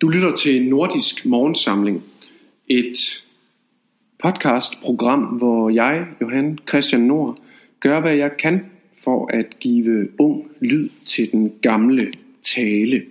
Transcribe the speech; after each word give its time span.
Du 0.00 0.08
lytter 0.08 0.36
til 0.36 0.68
Nordisk 0.68 1.26
Morgensamling, 1.26 2.02
et 2.68 3.24
podcastprogram, 4.18 5.20
hvor 5.20 5.70
jeg, 5.70 6.06
Johan 6.20 6.58
Christian 6.68 7.00
Nord, 7.00 7.38
gør 7.80 8.00
hvad 8.00 8.14
jeg 8.14 8.36
kan 8.38 8.66
for 9.04 9.26
at 9.32 9.58
give 9.58 10.20
ung 10.20 10.50
lyd 10.60 10.88
til 11.04 11.32
den 11.32 11.52
gamle 11.62 12.12
tale. 12.42 13.04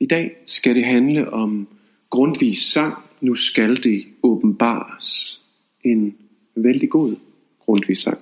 I 0.00 0.06
dag 0.06 0.36
skal 0.46 0.74
det 0.74 0.84
handle 0.84 1.32
om 1.32 1.68
Grundtvigs 2.10 2.72
sang, 2.72 2.94
Nu 3.20 3.34
skal 3.34 3.82
det 3.82 4.04
åbenbares. 4.22 5.40
En 5.84 6.16
vældig 6.56 6.90
god 6.90 7.16
Grundtvigs 7.60 8.02
sang. 8.02 8.18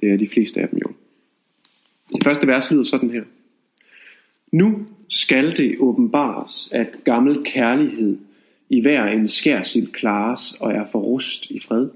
Det 0.00 0.12
er 0.12 0.16
de 0.16 0.28
fleste 0.28 0.60
af 0.60 0.68
dem 0.68 0.78
jo. 0.78 0.92
Det 2.12 2.24
første 2.24 2.46
vers 2.46 2.70
lyder 2.70 2.84
sådan 2.84 3.10
her. 3.10 3.24
Nu 4.52 4.86
skal 5.08 5.58
det 5.58 5.76
åbenbares, 5.78 6.68
at 6.72 7.04
gammel 7.04 7.44
kærlighed 7.44 8.18
i 8.68 8.80
hver 8.80 9.04
en 9.04 9.28
skærsild 9.28 9.92
klares 9.92 10.52
og 10.60 10.72
er 10.72 10.86
forrust 10.92 11.50
i 11.50 11.60
fred. 11.60 11.90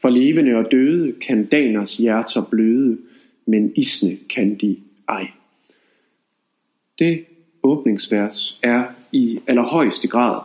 For 0.00 0.08
levende 0.08 0.54
og 0.54 0.72
døde 0.72 1.12
kan 1.12 1.46
daners 1.46 1.96
hjerter 1.96 2.42
bløde, 2.42 2.98
men 3.46 3.72
isne 3.76 4.16
kan 4.30 4.54
de 4.54 4.76
ej. 5.08 5.30
Det 6.98 7.24
åbningsvers 7.62 8.58
er 8.62 8.84
i 9.12 9.38
allerhøjeste 9.46 10.08
grad 10.08 10.40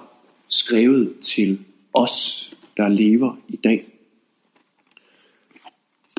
skrevet 0.48 1.20
til 1.22 1.60
os, 1.94 2.48
der 2.78 2.88
lever 2.88 3.36
i 3.48 3.56
dag. 3.56 3.86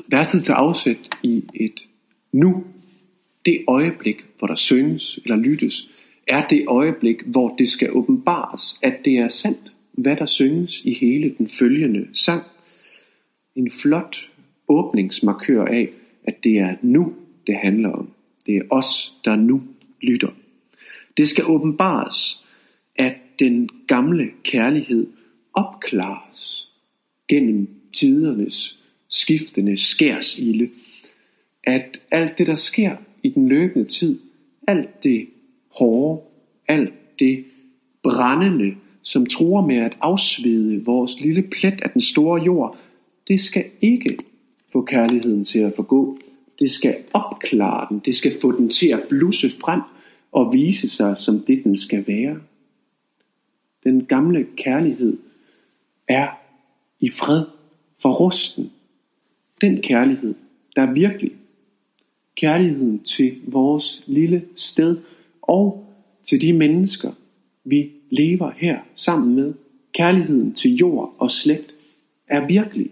Verset 0.07 0.43
tager 0.43 0.57
afsæt 0.57 1.09
i 1.23 1.43
et 1.53 1.79
nu 2.31 2.65
det 3.45 3.63
øjeblik, 3.67 4.25
hvor 4.37 4.47
der 4.47 4.55
synges 4.55 5.19
eller 5.23 5.35
lyttes, 5.35 5.89
er 6.27 6.47
det 6.47 6.65
øjeblik, 6.67 7.21
hvor 7.25 7.55
det 7.55 7.69
skal 7.69 7.91
åbenbares, 7.91 8.79
at 8.81 9.05
det 9.05 9.17
er 9.17 9.29
sandt, 9.29 9.71
hvad 9.91 10.15
der 10.15 10.25
synges 10.25 10.81
i 10.83 10.93
hele 10.93 11.35
den 11.37 11.47
følgende 11.47 12.07
sang. 12.13 12.43
En 13.55 13.71
flot 13.71 14.29
åbningsmarkør 14.67 15.65
af, 15.65 15.89
at 16.23 16.43
det 16.43 16.57
er 16.57 16.75
nu, 16.81 17.13
det 17.47 17.55
handler 17.55 17.89
om. 17.89 18.09
Det 18.45 18.57
er 18.57 18.61
os, 18.69 19.13
der 19.25 19.35
nu 19.35 19.63
lytter. 20.01 20.29
Det 21.17 21.29
skal 21.29 21.45
åbenbares, 21.47 22.43
at 22.95 23.15
den 23.39 23.69
gamle 23.87 24.29
kærlighed 24.43 25.07
opklares 25.53 26.67
gennem 27.29 27.67
tidernes 27.93 28.79
skiftende 29.09 29.77
skærsilde. 29.77 30.69
At 31.63 32.01
alt 32.11 32.37
det, 32.37 32.47
der 32.47 32.55
sker 32.55 32.95
i 33.23 33.29
den 33.29 33.47
løbende 33.47 33.85
tid, 33.85 34.19
alt 34.67 35.03
det 35.03 35.27
hårde, 35.69 36.21
alt 36.67 37.19
det 37.19 37.45
brændende, 38.03 38.75
som 39.01 39.25
tror 39.25 39.61
med 39.61 39.75
at 39.75 39.97
afsvede 40.01 40.85
vores 40.85 41.21
lille 41.21 41.41
plet 41.41 41.81
af 41.81 41.89
den 41.89 42.01
store 42.01 42.41
jord, 42.43 42.77
det 43.27 43.41
skal 43.41 43.65
ikke 43.81 44.17
få 44.71 44.81
kærligheden 44.81 45.43
til 45.43 45.59
at 45.59 45.75
forgå. 45.75 46.19
Det 46.59 46.71
skal 46.71 46.97
opklare 47.13 47.87
den, 47.89 48.01
det 48.05 48.15
skal 48.15 48.31
få 48.41 48.51
den 48.51 48.69
til 48.69 48.87
at 48.87 49.03
blusse 49.09 49.49
frem 49.49 49.81
og 50.31 50.53
vise 50.53 50.89
sig 50.89 51.17
som 51.17 51.39
det, 51.39 51.63
den 51.63 51.77
skal 51.77 52.07
være. 52.07 52.39
Den 53.83 54.05
gamle 54.05 54.47
kærlighed 54.57 55.17
er 56.07 56.27
i 56.99 57.09
fred 57.09 57.45
for 58.01 58.13
rusten. 58.13 58.71
Den 59.61 59.81
kærlighed, 59.81 60.35
der 60.75 60.93
virkelig 60.93 61.31
kærligheden 62.35 63.03
til 63.03 63.39
vores 63.47 64.03
lille 64.07 64.45
sted 64.55 64.97
og 65.41 65.93
til 66.23 66.41
de 66.41 66.53
mennesker, 66.53 67.11
vi 67.63 67.91
lever 68.09 68.51
her 68.57 68.79
sammen 68.95 69.35
med. 69.35 69.53
Kærligheden 69.93 70.53
til 70.53 70.75
jord 70.75 71.15
og 71.17 71.31
slægt 71.31 71.75
er 72.27 72.47
virkelig. 72.47 72.91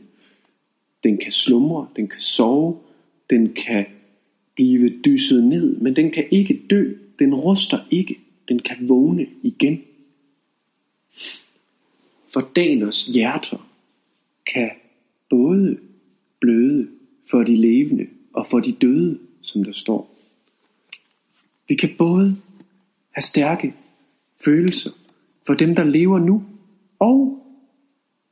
Den 1.03 1.18
kan 1.18 1.31
slumre, 1.31 1.88
den 1.96 2.07
kan 2.07 2.19
sove, 2.19 2.78
den 3.30 3.53
kan 3.53 3.85
blive 4.56 4.90
dysset 5.06 5.44
ned, 5.44 5.78
men 5.78 5.96
den 5.96 6.12
kan 6.12 6.25
ikke 6.31 6.62
dø, 6.69 6.94
den 7.19 7.35
ruster 7.35 7.80
ikke, 7.91 8.19
den 8.47 8.59
kan 8.59 8.90
vågne 8.90 9.28
igen. 9.44 9.81
For 12.34 12.50
Daners 12.56 13.06
hjerter 13.06 13.69
kan 14.53 14.72
både 15.30 15.78
bløde 16.40 16.88
for 17.30 17.44
de 17.44 17.56
levende 17.56 18.07
og 18.34 18.47
for 18.47 18.59
de 18.59 18.72
døde 18.72 19.19
som 19.41 19.63
der 19.63 19.72
står. 19.72 20.16
Vi 21.68 21.75
kan 21.75 21.90
både 21.97 22.38
have 23.12 23.22
stærke 23.22 23.74
følelser 24.46 24.91
for 25.47 25.53
dem, 25.53 25.75
der 25.75 25.84
lever 25.84 26.19
nu, 26.19 26.44
og 27.00 27.38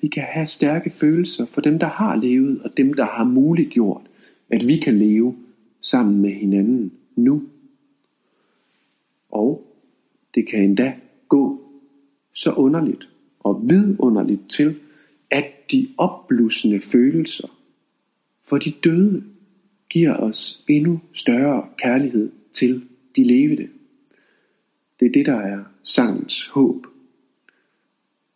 vi 0.02 0.08
kan 0.08 0.24
have 0.24 0.48
stærke 0.48 0.90
følelser 0.90 1.46
for 1.46 1.62
dem, 1.62 1.80
der 1.80 1.88
har 1.88 2.16
levet, 2.16 2.62
og 2.62 2.78
dem, 2.78 2.94
der 2.94 3.06
har 3.06 3.24
muliggjort, 3.24 4.02
at 4.50 4.68
vi 4.68 4.78
kan 4.78 4.98
leve 4.98 5.36
sammen 5.82 6.22
med 6.22 6.32
hinanden 6.32 6.94
nu. 7.16 7.44
Og 9.32 9.76
det 10.36 10.48
kan 10.48 10.64
endda 10.64 10.96
gå 11.28 11.62
så 12.34 12.52
underligt 12.52 13.10
og 13.40 13.70
vidunderligt 13.70 14.50
til, 14.50 14.80
at 15.32 15.72
de 15.72 15.88
opblussende 15.98 16.80
følelser 16.80 17.48
for 18.44 18.58
de 18.58 18.72
døde 18.84 19.24
giver 19.90 20.16
os 20.16 20.64
endnu 20.68 21.02
større 21.14 21.70
kærlighed 21.78 22.32
til 22.52 22.88
de 23.16 23.24
levende. 23.24 23.70
Det 25.00 25.06
er 25.06 25.12
det, 25.12 25.26
der 25.26 25.40
er 25.40 25.64
sangens 25.84 26.48
håb. 26.48 26.88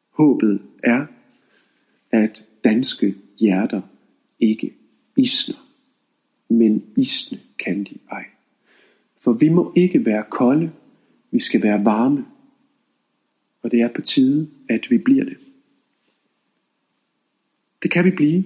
Håbet 0.09 0.61
er, 0.83 1.05
at 2.11 2.43
danske 2.63 3.15
hjerter 3.39 3.81
ikke 4.39 4.73
isner, 5.17 5.69
men 6.49 6.83
isne 6.97 7.39
kan 7.59 7.83
de 7.83 7.97
ej. 8.11 8.25
For 9.17 9.33
vi 9.33 9.49
må 9.49 9.73
ikke 9.75 10.05
være 10.05 10.25
kolde, 10.29 10.71
vi 11.31 11.39
skal 11.39 11.63
være 11.63 11.85
varme, 11.85 12.25
og 13.61 13.71
det 13.71 13.81
er 13.81 13.93
på 13.95 14.01
tide, 14.01 14.49
at 14.69 14.87
vi 14.89 14.97
bliver 14.97 15.23
det. 15.23 15.37
Det 17.83 17.91
kan 17.91 18.05
vi 18.05 18.11
blive, 18.11 18.43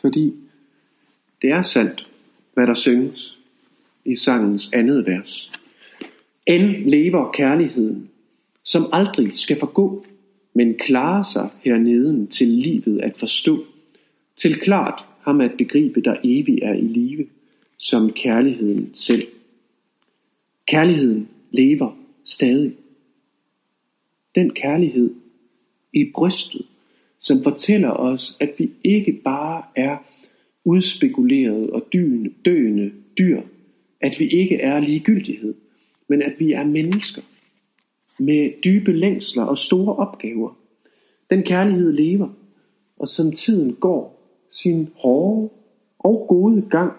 fordi 0.00 0.34
det 1.42 1.50
er 1.50 1.62
sandt, 1.62 2.11
hvad 2.54 2.66
der 2.66 2.74
synges 2.74 3.38
i 4.04 4.16
sangens 4.16 4.70
andet 4.72 5.06
vers. 5.06 5.52
End 6.46 6.90
lever 6.90 7.32
kærligheden, 7.32 8.10
som 8.62 8.86
aldrig 8.92 9.38
skal 9.38 9.58
forgå, 9.58 10.04
men 10.54 10.78
klarer 10.78 11.22
sig 11.22 11.48
herneden 11.64 12.28
til 12.28 12.48
livet 12.48 13.00
at 13.00 13.16
forstå, 13.16 13.64
til 14.36 14.54
klart 14.54 15.04
ham 15.20 15.40
at 15.40 15.52
begribe, 15.58 16.00
der 16.00 16.16
evig 16.24 16.58
er 16.62 16.74
i 16.74 16.80
live, 16.80 17.26
som 17.76 18.12
kærligheden 18.12 18.90
selv. 18.94 19.26
Kærligheden 20.66 21.28
lever 21.50 21.96
stadig. 22.24 22.72
Den 24.34 24.50
kærlighed 24.50 25.14
i 25.92 26.10
brystet, 26.14 26.66
som 27.18 27.42
fortæller 27.42 27.90
os, 27.90 28.36
at 28.40 28.50
vi 28.58 28.70
ikke 28.84 29.12
bare 29.12 29.62
er 29.76 29.96
udspekuleret 30.64 31.70
og 31.70 31.86
døende, 31.92 32.30
døende 32.44 32.92
dyr, 33.18 33.42
at 34.00 34.20
vi 34.20 34.28
ikke 34.28 34.56
er 34.56 34.80
ligegyldighed, 34.80 35.54
men 36.08 36.22
at 36.22 36.32
vi 36.38 36.52
er 36.52 36.64
mennesker 36.64 37.22
med 38.18 38.62
dybe 38.64 38.92
længsler 38.92 39.42
og 39.42 39.58
store 39.58 39.96
opgaver. 39.96 40.58
Den 41.30 41.42
kærlighed 41.42 41.92
lever, 41.92 42.28
og 42.98 43.08
som 43.08 43.32
tiden 43.32 43.74
går 43.74 44.22
sin 44.50 44.88
hårde 44.96 45.50
og 45.98 46.26
gode 46.28 46.62
gang, 46.70 46.92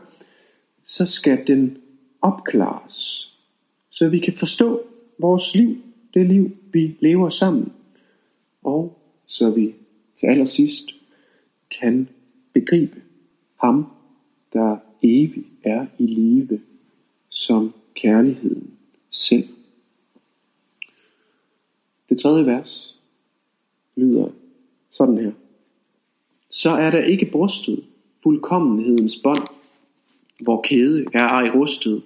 så 0.83 1.05
skal 1.05 1.47
den 1.47 1.77
opklares, 2.21 3.29
så 3.89 4.09
vi 4.09 4.19
kan 4.19 4.33
forstå 4.33 4.81
vores 5.19 5.55
liv, 5.55 5.77
det 6.13 6.25
liv 6.25 6.51
vi 6.73 6.97
lever 6.99 7.29
sammen, 7.29 7.71
og 8.63 8.99
så 9.25 9.49
vi 9.49 9.73
til 10.19 10.27
allersidst 10.27 10.85
kan 11.79 12.09
begribe 12.53 13.02
ham, 13.63 13.85
der 14.53 14.77
evig 15.03 15.45
er 15.63 15.85
i 15.97 16.07
live 16.07 16.61
som 17.29 17.73
kærligheden 17.95 18.73
selv. 19.11 19.47
Det 22.09 22.19
tredje 22.19 22.45
vers 22.45 22.99
lyder 23.95 24.27
sådan 24.91 25.17
her. 25.17 25.31
Så 26.49 26.69
er 26.69 26.91
der 26.91 27.03
ikke 27.03 27.29
brustet 27.31 27.83
fuldkommenhedens 28.23 29.19
bånd, 29.23 29.47
hvor 30.41 30.61
kæde 30.61 31.05
er 31.13 31.27
ej 31.27 31.49
rustet. 31.49 32.03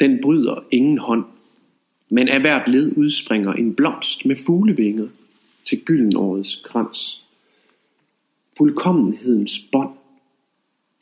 Den 0.00 0.18
bryder 0.22 0.64
ingen 0.70 0.98
hånd, 0.98 1.24
men 2.08 2.28
af 2.28 2.40
hvert 2.40 2.68
led 2.68 2.96
udspringer 2.96 3.52
en 3.52 3.74
blomst 3.74 4.26
med 4.26 4.36
fuglevinger 4.36 5.08
til 5.64 5.84
gyldenårets 5.84 6.62
krans. 6.64 7.24
Fuldkommenhedens 8.56 9.58
bånd 9.72 9.90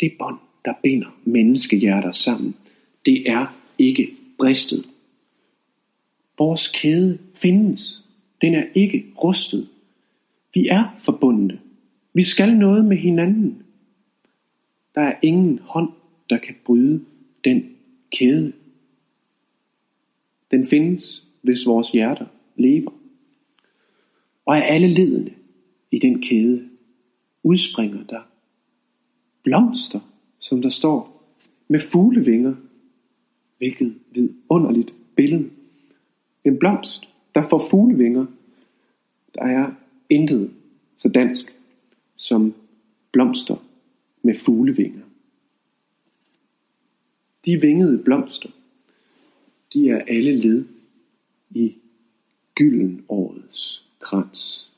det 0.00 0.12
bånd, 0.19 0.38
der 0.64 0.73
binder 0.82 1.20
menneskehjerter 1.25 2.12
sammen, 2.12 2.56
det 3.06 3.31
er 3.31 3.46
ikke 3.79 4.11
bristet. 4.38 4.88
Vores 6.38 6.69
kæde 6.69 7.19
findes. 7.35 8.05
Den 8.41 8.55
er 8.55 8.64
ikke 8.75 9.06
rustet. 9.25 9.69
Vi 10.55 10.67
er 10.69 10.96
forbundne. 10.99 11.61
Vi 12.12 12.23
skal 12.23 12.56
noget 12.56 12.85
med 12.85 12.96
hinanden. 12.96 13.62
Der 14.94 15.00
er 15.00 15.19
ingen 15.23 15.58
hånd, 15.58 15.93
der 16.31 16.38
kan 16.38 16.55
bryde 16.64 17.05
den 17.44 17.76
kæde. 18.11 18.52
Den 20.50 20.67
findes, 20.67 21.26
hvis 21.43 21.67
vores 21.67 21.91
hjerter 21.91 22.26
lever. 22.56 22.91
Og 24.44 24.56
af 24.56 24.75
alle 24.75 24.88
ledene 24.88 25.35
i 25.91 25.99
den 25.99 26.23
kæde 26.23 26.69
udspringer 27.43 28.05
der 28.05 28.20
blomster, 29.44 30.00
som 30.38 30.62
der 30.62 30.70
står, 30.70 31.25
med 31.69 31.81
fuglevinger. 31.81 32.55
Hvilket 33.58 33.99
vidunderligt 34.11 34.94
billede. 35.14 35.50
En 36.44 36.58
blomst, 36.58 37.08
der 37.35 37.49
får 37.49 37.69
fuglevinger. 37.70 38.26
Der 39.35 39.43
er 39.43 39.73
intet 40.11 40.50
så 40.96 41.08
dansk 41.08 41.55
som 42.17 42.55
blomster 43.12 43.56
med 44.23 44.35
fuglevinger. 44.35 45.02
De 47.44 47.61
vingede 47.61 47.99
blomster, 47.99 48.50
de 49.73 49.88
er 49.88 50.05
alle 50.08 50.37
led 50.37 50.64
i 51.50 51.75
gyldenårets 52.55 53.85
krans. 54.00 54.70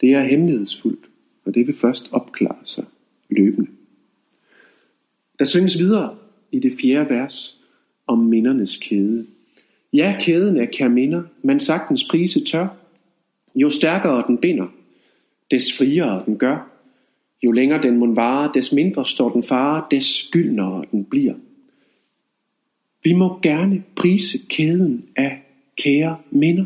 Det 0.00 0.14
er 0.14 0.22
hemmelighedsfuldt, 0.22 1.08
og 1.44 1.54
det 1.54 1.66
vil 1.66 1.76
først 1.76 2.08
opklare 2.12 2.66
sig 2.66 2.84
løbende. 3.34 3.70
Der 5.38 5.44
synges 5.44 5.78
videre 5.78 6.16
i 6.52 6.58
det 6.58 6.72
fjerde 6.80 7.10
vers 7.10 7.58
om 8.06 8.18
mindernes 8.18 8.76
kæde. 8.76 9.26
Ja, 9.92 10.16
kæden 10.20 10.56
er 10.56 10.66
kærminder, 10.66 11.22
man 11.42 11.60
sagtens 11.60 12.04
prise 12.10 12.44
tør. 12.44 12.68
Jo 13.54 13.70
stærkere 13.70 14.24
den 14.26 14.38
binder, 14.38 14.66
des 15.50 15.76
friere 15.78 16.22
den 16.26 16.38
gør. 16.38 16.70
Jo 17.42 17.52
længere 17.52 17.82
den 17.82 17.98
må 17.98 18.14
vare, 18.14 18.50
des 18.54 18.72
mindre 18.72 19.04
står 19.04 19.32
den 19.32 19.42
fare, 19.42 19.84
des 19.90 20.28
gyldnere 20.32 20.84
den 20.90 21.04
bliver. 21.04 21.34
Vi 23.02 23.12
må 23.12 23.38
gerne 23.42 23.84
prise 23.96 24.38
kæden 24.48 25.04
af 25.16 25.42
kære 25.76 26.16
minder. 26.30 26.64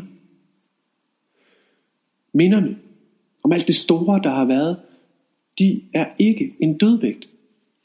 Minderne 2.33 2.77
om 3.43 3.51
alt 3.51 3.67
det 3.67 3.75
store, 3.75 4.21
der 4.23 4.29
har 4.29 4.45
været, 4.45 4.77
de 5.59 5.81
er 5.93 6.05
ikke 6.19 6.55
en 6.59 6.77
dødvægt. 6.77 7.29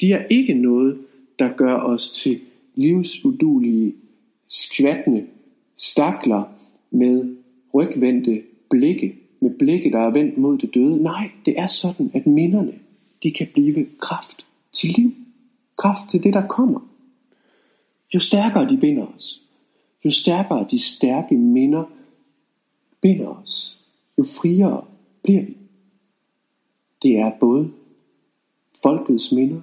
De 0.01 0.13
er 0.13 0.27
ikke 0.27 0.55
noget, 0.55 0.99
der 1.39 1.49
gør 1.57 1.75
os 1.75 2.11
til 2.11 2.41
livsudulige, 2.75 3.95
skvattende 4.49 5.27
stakler 5.77 6.43
med 6.91 7.37
rygvendte 7.75 8.43
blikke, 8.71 9.15
med 9.41 9.59
blikke, 9.59 9.91
der 9.91 9.99
er 9.99 10.11
vendt 10.11 10.39
mod 10.39 10.59
det 10.59 10.75
døde. 10.75 11.03
Nej, 11.03 11.31
det 11.47 11.59
er 11.59 11.67
sådan, 11.67 12.11
at 12.15 12.27
minderne, 12.27 12.75
de 13.23 13.31
kan 13.31 13.49
blive 13.55 13.87
kraft 14.01 14.47
til 14.73 14.91
liv. 14.97 15.15
Kraft 15.77 16.11
til 16.11 16.23
det, 16.23 16.35
der 16.35 16.47
kommer. 16.47 16.81
Jo 18.15 18.19
stærkere 18.19 18.69
de 18.69 18.77
binder 18.77 19.07
os, 19.07 19.41
jo 20.05 20.11
stærkere 20.11 20.67
de 20.71 20.79
stærke 20.79 21.37
minder 21.37 21.85
binder 23.01 23.27
os, 23.27 23.79
jo 24.19 24.25
friere 24.25 24.85
bliver 25.23 25.43
vi. 25.43 25.57
Det 27.05 27.19
er 27.19 27.31
både 27.41 27.71
folkets 28.83 29.33
minder, 29.33 29.61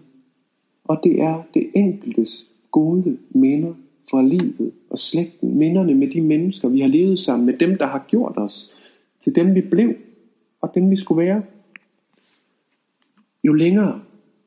og 0.83 0.99
det 1.03 1.21
er 1.21 1.43
det 1.53 1.71
enkeltes 1.75 2.47
gode 2.71 3.17
minder 3.29 3.73
fra 4.09 4.21
livet 4.21 4.71
og 4.89 4.99
slægten. 4.99 5.57
Minderne 5.57 5.95
med 5.95 6.07
de 6.07 6.21
mennesker, 6.21 6.69
vi 6.69 6.79
har 6.79 6.87
levet 6.87 7.19
sammen 7.19 7.45
med, 7.45 7.57
dem, 7.57 7.77
der 7.77 7.87
har 7.87 8.05
gjort 8.09 8.37
os 8.37 8.71
til 9.19 9.35
dem, 9.35 9.55
vi 9.55 9.61
blev 9.61 9.93
og 10.61 10.75
dem, 10.75 10.89
vi 10.91 10.95
skulle 10.95 11.25
være. 11.25 11.43
Jo 13.43 13.53
længere 13.53 14.01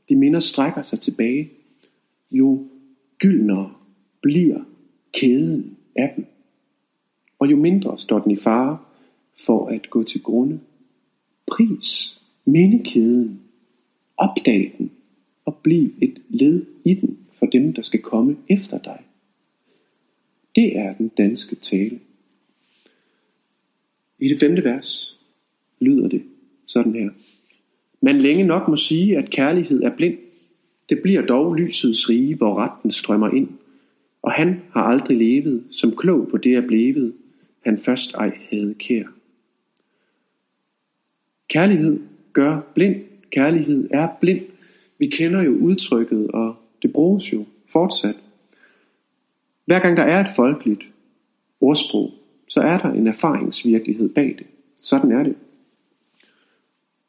de 0.08 0.16
minder 0.16 0.40
strækker 0.40 0.82
sig 0.82 1.00
tilbage, 1.00 1.50
jo 2.30 2.66
gyldnere 3.18 3.72
bliver 4.20 4.60
kæden 5.12 5.76
af 5.96 6.12
dem. 6.16 6.26
Og 7.38 7.50
jo 7.50 7.56
mindre 7.56 7.98
står 7.98 8.18
den 8.18 8.30
i 8.30 8.36
fare 8.36 8.78
for 9.46 9.66
at 9.66 9.90
gå 9.90 10.02
til 10.02 10.22
grunde. 10.22 10.60
Pris 11.46 12.20
mindekæden, 12.44 13.40
opdag 14.16 14.74
den 14.78 14.90
og 15.44 15.56
bliv 15.62 15.90
et 16.02 16.22
led 16.28 16.66
i 16.84 16.94
den 16.94 17.18
for 17.38 17.46
dem, 17.46 17.72
der 17.72 17.82
skal 17.82 18.02
komme 18.02 18.36
efter 18.48 18.78
dig. 18.78 19.00
Det 20.54 20.78
er 20.78 20.94
den 20.94 21.08
danske 21.08 21.56
tale. 21.56 22.00
I 24.18 24.28
det 24.28 24.40
femte 24.40 24.64
vers 24.64 25.18
lyder 25.80 26.08
det 26.08 26.22
sådan 26.66 26.94
her. 26.94 27.10
Man 28.00 28.18
længe 28.18 28.44
nok 28.44 28.68
må 28.68 28.76
sige, 28.76 29.18
at 29.18 29.30
kærlighed 29.30 29.82
er 29.82 29.96
blind. 29.96 30.18
Det 30.88 31.02
bliver 31.02 31.26
dog 31.26 31.54
lysets 31.54 32.08
rige, 32.08 32.34
hvor 32.34 32.54
retten 32.54 32.92
strømmer 32.92 33.30
ind. 33.30 33.48
Og 34.22 34.32
han 34.32 34.62
har 34.70 34.82
aldrig 34.82 35.16
levet, 35.16 35.64
som 35.70 35.96
klog 35.96 36.28
på 36.28 36.36
det 36.36 36.54
er 36.54 36.66
blevet, 36.66 37.14
han 37.60 37.78
først 37.78 38.14
ej 38.14 38.38
havde 38.50 38.74
kær. 38.74 39.04
Kærlighed 41.48 42.00
gør 42.34 42.60
blind. 42.74 42.96
Kærlighed 43.30 43.88
er 43.90 44.08
blind. 44.20 44.40
Vi 44.98 45.06
kender 45.06 45.42
jo 45.42 45.50
udtrykket, 45.50 46.30
og 46.30 46.56
det 46.82 46.92
bruges 46.92 47.32
jo 47.32 47.44
fortsat. 47.66 48.16
Hver 49.64 49.78
gang 49.78 49.96
der 49.96 50.02
er 50.02 50.20
et 50.20 50.36
folkeligt 50.36 50.88
ordsprog, 51.60 52.10
så 52.48 52.60
er 52.60 52.78
der 52.78 52.92
en 52.92 53.06
erfaringsvirkelighed 53.06 54.08
bag 54.08 54.34
det. 54.38 54.46
Sådan 54.80 55.12
er 55.12 55.22
det. 55.22 55.34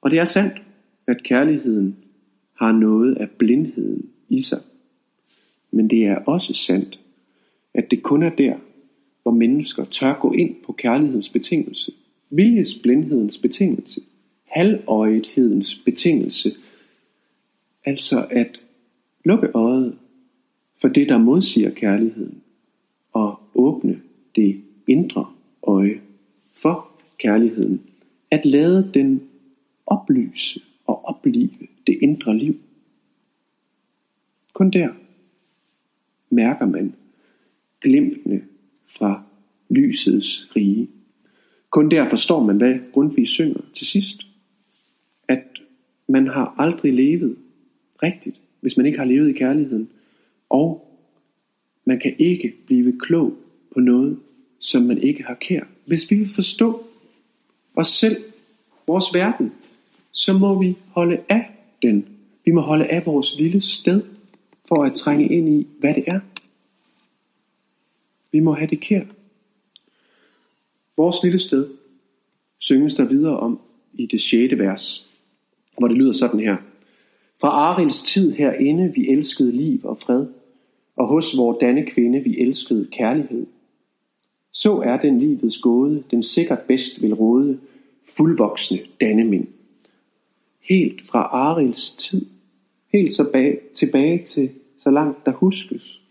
Og 0.02 0.12
det 0.12 0.20
er 0.20 0.26
sandt, 0.26 0.62
at 1.08 1.24
kærligheden 1.24 1.98
har 2.54 2.72
noget 2.72 3.16
af 3.16 3.30
blindheden 3.30 4.10
i 4.30 4.42
sig. 4.42 4.62
Men 5.72 5.90
det 5.90 6.06
er 6.06 6.16
også 6.16 6.54
sandt, 6.54 7.00
at 7.74 7.92
det 7.92 8.04
kun 8.04 8.24
er 8.24 8.30
der, 8.30 8.56
hvor 9.24 9.32
mennesker 9.32 9.86
tør 9.86 10.20
gå 10.22 10.32
ind 10.32 10.56
på 10.66 10.72
kærlighedens 10.72 11.30
betingelse, 11.30 11.92
viljesblindhedens 12.30 13.38
betingelse, 13.38 14.02
halvøjethedens 14.56 15.76
betingelse, 15.86 16.52
altså 17.86 18.28
at 18.30 18.62
lukke 19.26 19.48
øjet 19.54 19.98
for 20.78 20.88
det, 20.88 21.10
der 21.10 21.18
modsiger 21.18 21.72
kærligheden, 21.72 22.42
og 23.14 23.40
åbne 23.56 24.02
det 24.36 24.62
indre 24.88 25.34
øje 25.64 26.02
for 26.54 26.92
kærligheden, 27.18 27.82
at 28.32 28.46
lade 28.46 28.92
den 28.94 29.22
oplyse 29.86 30.62
og 30.86 31.06
oplive 31.06 31.68
det 31.88 31.98
indre 32.02 32.38
liv. 32.38 32.60
Kun 34.54 34.72
der 34.72 34.90
mærker 36.30 36.66
man 36.66 36.96
glimtene 37.82 38.42
fra 38.88 39.24
lysets 39.70 40.48
rige. 40.56 40.90
Kun 41.70 41.92
der 41.92 42.10
forstår 42.10 42.44
man, 42.44 42.58
hvad 42.58 42.80
Grundtvig 42.94 43.28
synger 43.28 43.62
til 43.74 43.88
sidst. 43.88 44.26
Man 46.08 46.28
har 46.28 46.56
aldrig 46.58 46.94
levet 46.94 47.38
rigtigt, 48.04 48.42
hvis 48.62 48.78
man 48.78 48.86
ikke 48.86 48.98
har 48.98 49.06
levet 49.06 49.30
i 49.30 49.38
kærligheden. 49.38 49.90
Og 50.50 50.98
man 51.86 52.00
kan 52.00 52.16
ikke 52.20 52.54
blive 52.66 53.00
klog 53.00 53.38
på 53.74 53.80
noget, 53.80 54.20
som 54.60 54.84
man 54.84 54.98
ikke 54.98 55.24
har 55.24 55.34
kær. 55.34 55.64
Hvis 55.86 56.12
vi 56.12 56.16
vil 56.16 56.30
forstå 56.30 56.86
os 57.76 57.88
selv, 57.88 58.18
vores 58.88 59.06
verden, 59.14 59.52
så 60.12 60.34
må 60.34 60.60
vi 60.60 60.76
holde 60.88 61.24
af 61.30 61.52
den. 61.82 62.08
Vi 62.46 62.52
må 62.52 62.62
holde 62.62 62.86
af 62.86 63.06
vores 63.06 63.40
lille 63.40 63.62
sted, 63.62 64.04
for 64.68 64.84
at 64.84 64.94
trænge 64.94 65.28
ind 65.30 65.50
i, 65.50 65.68
hvad 65.80 65.94
det 65.94 66.04
er. 66.08 66.20
Vi 68.32 68.40
må 68.40 68.54
have 68.54 68.70
det 68.70 68.80
kær. 68.80 69.04
Vores 70.98 71.24
lille 71.24 71.40
sted 71.40 71.70
synges 72.60 72.96
der 72.96 73.06
videre 73.06 73.38
om 73.40 73.60
i 73.94 74.06
det 74.06 74.22
sjette 74.22 74.60
vers, 74.60 75.05
hvor 75.78 75.88
det 75.88 75.98
lyder 75.98 76.14
sådan 76.14 76.40
her. 76.40 76.58
Fra 77.42 77.48
Arils 77.48 78.04
tid 78.04 78.32
herinde 78.32 78.94
vi 78.96 79.10
elskede 79.10 79.52
liv 79.52 79.80
og 79.84 79.98
fred, 79.98 80.26
og 80.96 81.08
hos 81.08 81.38
vor 81.38 81.58
danne 81.62 81.86
kvinde 81.86 82.20
vi 82.20 82.40
elskede 82.40 82.88
kærlighed. 82.92 83.46
Så 84.52 84.78
er 84.78 84.98
den 84.98 85.20
livets 85.20 85.58
gåde, 85.58 86.04
den 86.12 86.24
sikkert 86.24 86.60
bedst 86.60 87.02
vil 87.02 87.14
råde, 87.14 87.60
fuldvoksne 88.18 88.80
dannemænd. 89.02 89.48
Helt 90.62 91.08
fra 91.08 91.20
Arils 91.20 91.92
tid, 91.92 92.26
helt 92.94 93.14
så 93.14 93.32
bag, 93.32 93.60
tilbage 93.74 94.24
til 94.24 94.50
så 94.78 94.92
langt 94.92 95.26
der 95.26 95.32
huskes, 95.32 96.02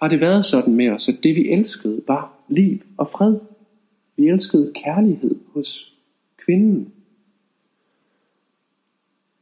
har 0.00 0.08
det 0.08 0.20
været 0.20 0.44
sådan 0.44 0.74
med 0.74 0.88
os, 0.88 1.08
at 1.08 1.18
det 1.22 1.36
vi 1.36 1.48
elskede 1.48 2.02
var 2.06 2.32
liv 2.48 2.78
og 2.96 3.10
fred. 3.10 3.36
Vi 4.16 4.28
elskede 4.28 4.72
kærlighed 4.74 5.36
hos 5.54 5.94
kvinden. 6.36 6.92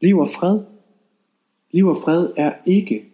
Liv 0.00 0.19
og 0.19 0.31
fred. 0.31 0.65
Liv 1.71 1.87
og 1.87 1.97
fred 1.97 2.33
er 2.37 2.55
ikke 2.67 3.05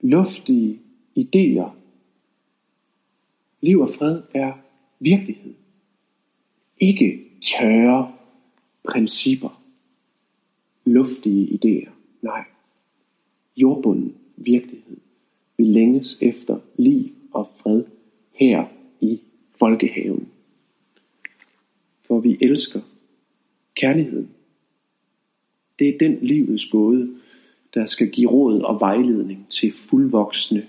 luftige 0.00 0.80
idéer. 1.18 1.70
Liv 3.60 3.80
og 3.80 3.90
fred 3.90 4.22
er 4.34 4.52
virkelighed. 5.00 5.54
Ikke 6.80 7.24
tørre 7.42 8.14
principper, 8.88 9.62
luftige 10.84 11.46
idéer. 11.46 11.90
Nej, 12.22 12.44
jordbunden 13.56 14.16
virkelighed. 14.36 14.96
Vi 15.56 15.64
længes 15.64 16.18
efter 16.20 16.60
liv 16.76 17.10
og 17.32 17.50
fred 17.56 17.84
her 18.32 18.66
i 19.00 19.20
folkehaven. 19.50 20.28
For 22.06 22.20
vi 22.20 22.38
elsker 22.40 22.80
kærligheden. 23.74 24.30
Det 25.78 25.88
er 25.88 25.98
den 25.98 26.18
livets 26.22 26.66
gåde, 26.66 27.10
der 27.74 27.86
skal 27.86 28.10
give 28.10 28.30
råd 28.30 28.60
og 28.60 28.80
vejledning 28.80 29.46
til 29.50 29.72
fuldvoksne 29.72 30.66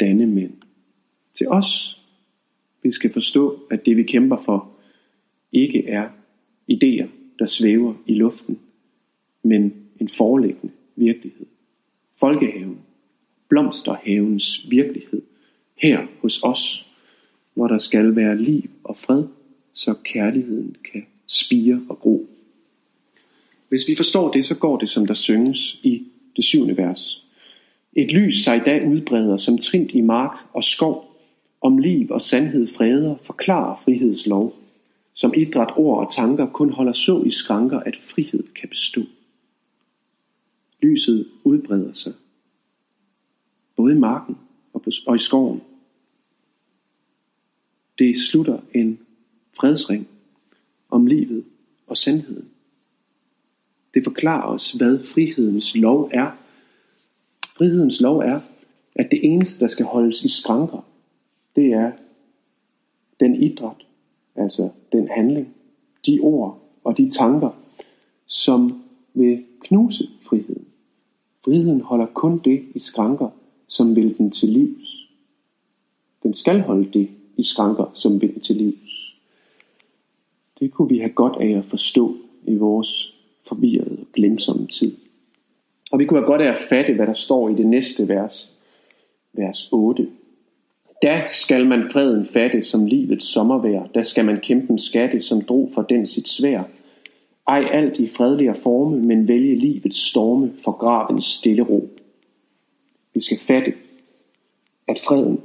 dannemænd. 0.00 0.52
Til 1.34 1.48
os. 1.48 1.98
Vi 2.82 2.92
skal 2.92 3.10
forstå, 3.10 3.60
at 3.70 3.86
det 3.86 3.96
vi 3.96 4.02
kæmper 4.02 4.36
for, 4.36 4.70
ikke 5.52 5.88
er 5.88 6.08
idéer, 6.72 7.06
der 7.38 7.46
svæver 7.46 7.94
i 8.06 8.14
luften, 8.14 8.58
men 9.42 9.74
en 10.00 10.08
foreliggende 10.08 10.72
virkelighed. 10.96 11.46
Folkehaven, 12.20 12.78
blomsterhavens 13.48 14.70
virkelighed, 14.70 15.22
her 15.76 16.06
hos 16.20 16.42
os, 16.42 16.86
hvor 17.54 17.68
der 17.68 17.78
skal 17.78 18.16
være 18.16 18.38
liv 18.38 18.70
og 18.84 18.96
fred, 18.96 19.24
så 19.72 19.94
kærligheden 20.04 20.76
kan 20.92 21.06
spire 21.26 21.82
og 21.88 21.98
gro. 21.98 22.28
Hvis 23.72 23.88
vi 23.88 23.96
forstår 23.96 24.32
det, 24.32 24.44
så 24.44 24.54
går 24.54 24.76
det, 24.76 24.88
som 24.88 25.06
der 25.06 25.14
synges 25.14 25.74
i 25.82 26.06
det 26.36 26.44
syvende 26.44 26.76
vers. 26.76 27.24
Et 27.92 28.12
lys 28.12 28.44
sig 28.44 28.56
i 28.56 28.60
dag 28.60 28.88
udbreder 28.88 29.36
som 29.36 29.58
trint 29.58 29.90
i 29.90 30.00
mark 30.00 30.38
og 30.52 30.64
skov, 30.64 31.16
om 31.60 31.78
liv 31.78 32.10
og 32.10 32.20
sandhed 32.20 32.68
freder, 32.68 33.16
forklarer 33.22 33.80
frihedslov, 33.84 34.54
som 35.14 35.34
idræt, 35.36 35.72
ord 35.76 36.06
og 36.06 36.12
tanker 36.12 36.46
kun 36.46 36.72
holder 36.72 36.92
så 36.92 37.22
i 37.22 37.30
skranker, 37.30 37.80
at 37.80 37.96
frihed 37.96 38.44
kan 38.54 38.68
bestå. 38.68 39.00
Lyset 40.82 41.28
udbreder 41.44 41.92
sig, 41.92 42.12
både 43.76 43.94
i 43.94 43.98
marken 43.98 44.38
og, 44.72 44.82
på, 44.82 44.90
og 45.06 45.16
i 45.16 45.18
skoven. 45.18 45.62
Det 47.98 48.22
slutter 48.22 48.58
en 48.74 48.98
fredsring 49.60 50.08
om 50.90 51.06
livet 51.06 51.44
og 51.86 51.96
sandheden. 51.96 52.51
Det 53.94 54.04
forklarer 54.04 54.54
os, 54.54 54.70
hvad 54.70 55.04
frihedens 55.04 55.74
lov 55.74 56.10
er. 56.12 56.30
Frihedens 57.56 58.00
lov 58.00 58.18
er, 58.18 58.40
at 58.94 59.08
det 59.10 59.20
eneste, 59.22 59.60
der 59.60 59.68
skal 59.68 59.86
holdes 59.86 60.24
i 60.24 60.28
skranker, 60.28 60.86
det 61.56 61.72
er 61.72 61.92
den 63.20 63.42
idræt, 63.42 63.86
altså 64.36 64.68
den 64.92 65.08
handling, 65.08 65.54
de 66.06 66.18
ord 66.22 66.62
og 66.84 66.98
de 66.98 67.10
tanker, 67.10 67.50
som 68.26 68.82
vil 69.14 69.44
knuse 69.60 70.08
friheden. 70.22 70.66
Friheden 71.44 71.80
holder 71.80 72.06
kun 72.06 72.38
det 72.38 72.64
i 72.74 72.78
skranker, 72.78 73.28
som 73.66 73.96
vil 73.96 74.18
den 74.18 74.30
til 74.30 74.48
livs. 74.48 75.08
Den 76.22 76.34
skal 76.34 76.60
holde 76.60 76.90
det 76.92 77.08
i 77.36 77.44
skranker, 77.44 77.90
som 77.94 78.20
vil 78.20 78.34
den 78.34 78.40
til 78.40 78.56
livs. 78.56 79.16
Det 80.58 80.72
kunne 80.72 80.88
vi 80.88 80.98
have 80.98 81.12
godt 81.12 81.36
af 81.36 81.58
at 81.58 81.64
forstå 81.64 82.16
i 82.46 82.54
vores 82.54 83.11
forvirret 83.48 83.98
og 84.00 84.06
glemsomme 84.12 84.66
tid. 84.66 84.96
Og 85.92 85.98
vi 85.98 86.04
kunne 86.04 86.20
have 86.20 86.26
godt 86.26 86.42
af 86.42 86.52
at 86.52 86.58
fatte, 86.68 86.94
hvad 86.94 87.06
der 87.06 87.12
står 87.12 87.48
i 87.48 87.54
det 87.54 87.66
næste 87.66 88.08
vers, 88.08 88.50
vers 89.32 89.68
8. 89.72 90.08
Da 91.02 91.22
skal 91.30 91.66
man 91.66 91.90
freden 91.92 92.26
fatte 92.26 92.62
som 92.62 92.86
livets 92.86 93.26
sommervær, 93.26 93.86
da 93.94 94.02
skal 94.02 94.24
man 94.24 94.40
kæmpe 94.40 94.72
en 94.72 94.78
skatte, 94.78 95.22
som 95.22 95.42
drog 95.42 95.70
for 95.74 95.82
den 95.82 96.06
sit 96.06 96.28
svær. 96.28 96.62
Ej 97.48 97.68
alt 97.72 97.98
i 97.98 98.08
fredeligere 98.08 98.56
forme, 98.56 98.98
men 98.98 99.28
vælge 99.28 99.56
livets 99.56 99.98
storme 99.98 100.52
for 100.64 100.72
gravens 100.72 101.24
stille 101.24 101.62
ro. 101.62 101.88
Vi 103.14 103.20
skal 103.20 103.38
fatte, 103.38 103.74
at 104.88 105.00
freden, 105.06 105.40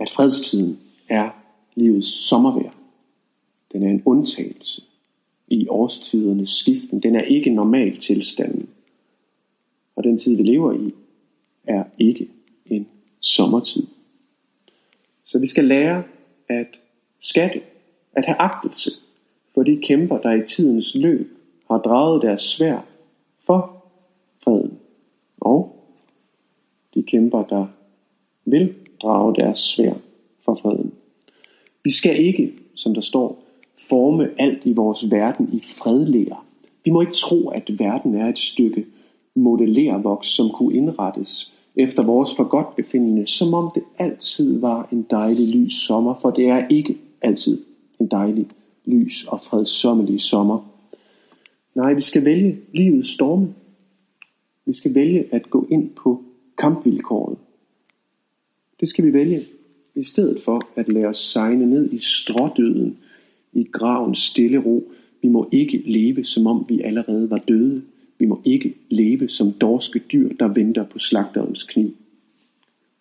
at 0.00 0.10
fredstiden 0.10 0.78
er 1.08 1.30
livets 1.74 2.28
sommervær. 2.28 2.70
Den 3.72 3.82
er 3.82 3.90
en 3.90 4.02
undtagelse 4.04 4.82
i 5.50 5.68
årstidernes 5.68 6.50
skiften. 6.50 7.00
Den 7.02 7.16
er 7.16 7.22
ikke 7.22 7.50
normal 7.50 7.96
tilstanden. 7.96 8.68
Og 9.96 10.04
den 10.04 10.18
tid, 10.18 10.36
vi 10.36 10.42
lever 10.42 10.72
i, 10.72 10.94
er 11.64 11.84
ikke 11.98 12.28
en 12.66 12.88
sommertid. 13.20 13.86
Så 15.24 15.38
vi 15.38 15.46
skal 15.46 15.64
lære 15.64 16.02
at 16.48 16.66
skatte, 17.20 17.60
at 18.12 18.26
have 18.26 18.36
agtelse 18.40 18.90
for 19.54 19.62
de 19.62 19.80
kæmper, 19.82 20.18
der 20.18 20.32
i 20.32 20.46
tidens 20.46 20.94
løb 20.94 21.36
har 21.70 21.78
draget 21.78 22.22
deres 22.22 22.42
svær 22.42 22.86
for 23.46 23.84
freden. 24.44 24.78
Og 25.40 25.86
de 26.94 27.02
kæmper, 27.02 27.44
der 27.44 27.66
vil 28.44 28.74
drage 29.02 29.34
deres 29.34 29.58
svær 29.58 29.94
for 30.44 30.54
freden. 30.54 30.94
Vi 31.84 31.92
skal 31.92 32.24
ikke, 32.24 32.52
som 32.74 32.94
der 32.94 33.00
står, 33.00 33.39
forme 33.88 34.30
alt 34.38 34.60
i 34.64 34.72
vores 34.72 35.10
verden 35.10 35.48
i 35.52 35.62
fredlæger. 35.66 36.46
Vi 36.84 36.90
må 36.90 37.00
ikke 37.00 37.12
tro, 37.12 37.48
at 37.48 37.78
verden 37.78 38.14
er 38.14 38.28
et 38.28 38.38
stykke 38.38 38.86
modellervoks, 39.34 40.28
som 40.28 40.50
kunne 40.50 40.74
indrettes 40.74 41.52
efter 41.76 42.02
vores 42.02 42.34
forgodtbefindende, 42.36 43.26
som 43.26 43.54
om 43.54 43.70
det 43.74 43.82
altid 43.98 44.58
var 44.58 44.88
en 44.92 45.06
dejlig 45.10 45.48
lys 45.48 45.74
sommer, 45.74 46.14
for 46.22 46.30
det 46.30 46.48
er 46.48 46.68
ikke 46.68 46.98
altid 47.22 47.64
en 48.00 48.06
dejlig 48.06 48.46
lys 48.84 49.24
og 49.28 49.40
fredsommelig 49.40 50.20
sommer. 50.20 50.58
Nej, 51.74 51.92
vi 51.92 52.02
skal 52.02 52.24
vælge 52.24 52.58
livets 52.72 53.08
storme. 53.08 53.54
Vi 54.66 54.74
skal 54.74 54.94
vælge 54.94 55.24
at 55.34 55.50
gå 55.50 55.66
ind 55.70 55.90
på 55.90 56.22
kampvilkåret. 56.58 57.38
Det 58.80 58.88
skal 58.88 59.04
vi 59.04 59.12
vælge, 59.12 59.40
i 59.94 60.04
stedet 60.04 60.42
for 60.42 60.62
at 60.76 60.88
lade 60.88 61.06
os 61.06 61.32
sejne 61.32 61.66
ned 61.66 61.92
i 61.92 61.98
strådøden, 61.98 62.98
i 63.52 63.64
gravens 63.72 64.18
stille 64.18 64.58
ro. 64.58 64.92
Vi 65.22 65.28
må 65.28 65.48
ikke 65.52 65.82
leve, 65.86 66.24
som 66.24 66.46
om 66.46 66.66
vi 66.68 66.80
allerede 66.80 67.30
var 67.30 67.38
døde. 67.38 67.82
Vi 68.18 68.26
må 68.26 68.42
ikke 68.44 68.74
leve 68.88 69.28
som 69.28 69.52
dorske 69.52 69.98
dyr, 70.12 70.32
der 70.32 70.48
venter 70.48 70.84
på 70.84 70.98
slagterens 70.98 71.62
kniv. 71.62 71.96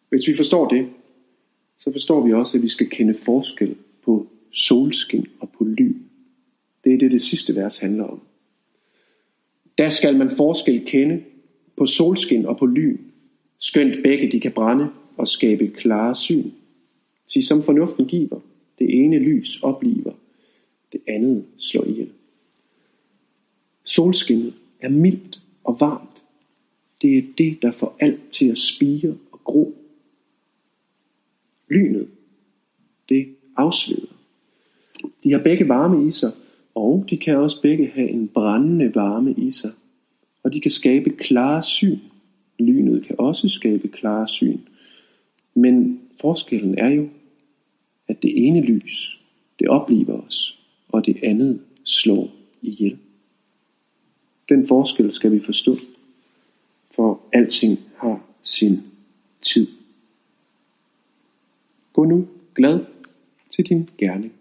Hvis 0.10 0.28
vi 0.28 0.34
forstår 0.36 0.70
det, 0.70 0.88
så 1.80 1.92
forstår 1.92 2.26
vi 2.26 2.34
også, 2.34 2.58
at 2.58 2.64
vi 2.64 2.70
skal 2.70 2.90
kende 2.90 3.14
forskel 3.14 3.76
på 4.06 4.28
solskin 4.52 5.26
og 5.40 5.50
på 5.50 5.64
lyn. 5.64 5.96
Det 6.84 6.94
er 6.94 6.98
det, 6.98 7.12
det 7.12 7.22
sidste 7.22 7.56
vers 7.56 7.78
handler 7.78 8.04
om. 8.04 8.22
Der 9.78 9.90
skal 9.90 10.18
man 10.18 10.30
forskel 10.30 10.86
kende 10.86 11.24
på 11.78 11.86
solskin 11.86 12.46
og 12.46 12.58
på 12.58 12.66
lyn, 12.66 12.98
skønt 13.58 14.04
begge 14.04 14.32
de 14.32 14.40
kan 14.40 14.52
brænde 14.52 14.88
og 15.18 15.28
skabe 15.28 15.68
klare 15.68 16.16
syn. 16.16 16.52
Til 17.28 17.46
som 17.46 17.64
fornuften 17.64 18.06
giver, 18.06 18.40
det 18.80 19.04
ene 19.04 19.20
lys 19.20 19.60
opliver, 19.62 20.12
det 20.92 21.02
andet 21.08 21.46
slår 21.58 21.84
ihjel. 21.84 22.10
Solskinnet 23.84 24.54
er 24.80 24.90
mildt 24.90 25.42
og 25.64 25.80
varmt. 25.80 26.22
Det 27.02 27.18
er 27.18 27.24
det, 27.38 27.62
der 27.62 27.72
får 27.72 27.96
alt 28.00 28.30
til 28.32 28.46
at 28.46 28.58
spire 28.58 29.18
og 29.32 29.40
gro. 29.44 29.76
Lynet, 31.70 32.08
det 33.10 33.36
afsveder. 33.56 34.16
De 35.24 35.32
har 35.32 35.44
begge 35.44 35.68
varme 35.68 36.10
i 36.10 36.12
sig, 36.12 36.32
og 36.76 37.06
de 37.10 37.18
kan 37.18 37.38
også 37.38 37.62
begge 37.62 37.88
have 37.88 38.10
en 38.10 38.28
brændende 38.28 38.96
varme 38.96 39.34
i 39.34 39.52
sig. 39.52 39.72
Og 40.44 40.54
de 40.54 40.62
kan 40.62 40.72
skabe 40.72 41.10
klare 41.10 41.64
syn. 41.64 41.98
Lynet 42.60 43.06
kan 43.06 43.16
også 43.20 43.50
skabe 43.50 43.88
klare 43.88 44.28
syn. 44.28 44.60
Men 45.54 46.02
forskellen 46.22 46.78
er 46.78 46.90
jo, 46.90 47.10
at 48.08 48.24
det 48.24 48.48
ene 48.48 48.62
lys, 48.62 49.20
det 49.60 49.68
opliver 49.68 50.22
os, 50.22 50.59
og 50.90 51.06
det 51.06 51.18
andet 51.24 51.62
slår 51.84 52.30
ihjel. 52.62 52.98
Den 54.50 54.68
forskel 54.68 55.12
skal 55.12 55.32
vi 55.32 55.40
forstå, 55.40 55.76
for 56.96 57.22
alting 57.34 57.80
har 57.98 58.22
sin 58.44 58.84
tid. 59.42 59.68
Gå 61.94 62.04
nu 62.04 62.28
glad 62.56 62.80
til 63.56 63.66
din 63.66 63.90
gerning. 63.98 64.34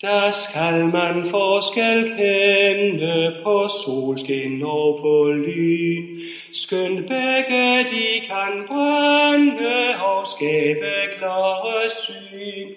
Der 0.00 0.30
skal 0.30 0.86
man 0.86 1.24
forskel 1.24 2.00
kende 2.16 3.36
på 3.44 3.68
solskin 3.68 4.62
og 4.62 4.98
på 5.02 5.32
lyn. 5.32 6.20
Skønt 6.52 7.06
begge 7.08 7.64
de 7.92 8.06
kan 8.28 8.52
brænde 8.68 9.78
og 10.10 10.26
skabe 10.26 10.92
klare 11.18 11.90
syn. 11.90 12.68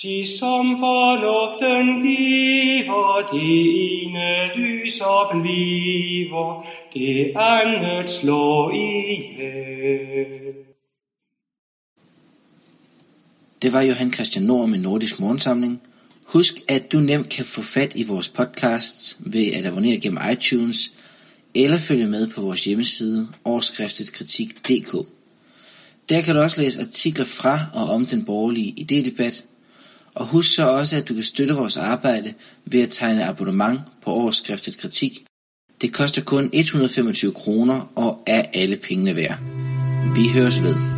Ti 0.00 0.26
som 0.26 0.66
fornuften 0.80 1.86
giver, 2.04 3.28
det 3.32 3.52
ene 3.92 4.28
lys 4.56 4.98
bliver, 5.42 6.66
det 6.94 7.32
andet 7.36 8.10
slår 8.10 8.70
ihjel. 8.70 10.54
Det 13.62 13.72
var 13.72 13.80
Johan 13.82 14.12
Christian 14.12 14.44
Nord 14.44 14.68
med 14.68 14.78
Nordisk 14.78 15.20
Morgensamling. 15.20 15.82
Husk, 16.24 16.54
at 16.68 16.92
du 16.92 17.00
nemt 17.00 17.28
kan 17.28 17.44
få 17.44 17.62
fat 17.62 17.96
i 17.96 18.04
vores 18.04 18.28
podcasts 18.28 19.18
ved 19.20 19.52
at 19.52 19.66
abonnere 19.66 20.00
gennem 20.00 20.22
iTunes 20.32 20.92
eller 21.54 21.78
følge 21.78 22.06
med 22.06 22.30
på 22.30 22.40
vores 22.40 22.64
hjemmeside 22.64 23.28
overskriftetkritik.dk. 23.44 25.06
Der 26.08 26.20
kan 26.20 26.34
du 26.34 26.40
også 26.40 26.60
læse 26.60 26.80
artikler 26.80 27.24
fra 27.24 27.60
og 27.74 27.84
om 27.88 28.06
den 28.06 28.24
borgerlige 28.24 28.74
idédebat. 28.78 29.55
Og 30.16 30.26
husk 30.26 30.54
så 30.54 30.68
også, 30.68 30.96
at 30.96 31.08
du 31.08 31.14
kan 31.14 31.22
støtte 31.22 31.54
vores 31.54 31.76
arbejde 31.76 32.34
ved 32.64 32.80
at 32.80 32.90
tegne 32.90 33.24
abonnement 33.24 33.80
på 34.04 34.10
overskriftet 34.10 34.78
kritik. 34.78 35.24
Det 35.80 35.92
koster 35.92 36.22
kun 36.22 36.50
125 36.52 37.32
kroner 37.32 37.92
og 37.94 38.22
er 38.26 38.42
alle 38.54 38.76
pengene 38.76 39.16
værd. 39.16 39.38
Vi 40.14 40.28
høres 40.28 40.62
ved. 40.62 40.95